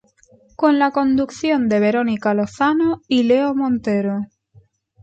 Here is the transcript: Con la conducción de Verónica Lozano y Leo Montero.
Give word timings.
Con 0.55 0.79
la 0.79 0.89
conducción 0.89 1.69
de 1.69 1.79
Verónica 1.79 2.33
Lozano 2.33 3.01
y 3.07 3.21
Leo 3.21 3.53
Montero. 3.53 4.21